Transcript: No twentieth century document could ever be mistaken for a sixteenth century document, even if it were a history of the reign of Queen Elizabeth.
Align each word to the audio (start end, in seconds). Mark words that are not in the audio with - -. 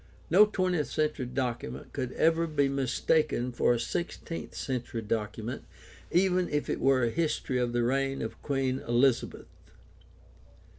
No 0.31 0.47
twentieth 0.47 0.87
century 0.87 1.27
document 1.27 1.93
could 1.93 2.11
ever 2.13 2.47
be 2.47 2.67
mistaken 2.67 3.51
for 3.51 3.73
a 3.75 3.79
sixteenth 3.79 4.55
century 4.55 5.03
document, 5.03 5.63
even 6.09 6.49
if 6.49 6.71
it 6.71 6.79
were 6.79 7.03
a 7.03 7.11
history 7.11 7.59
of 7.59 7.71
the 7.71 7.83
reign 7.83 8.23
of 8.23 8.41
Queen 8.41 8.79
Elizabeth. 8.87 9.45